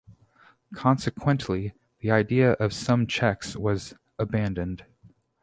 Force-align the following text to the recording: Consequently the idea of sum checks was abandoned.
Consequently 0.73 1.75
the 1.99 2.09
idea 2.09 2.53
of 2.53 2.73
sum 2.73 3.05
checks 3.05 3.55
was 3.55 3.93
abandoned. 4.17 4.83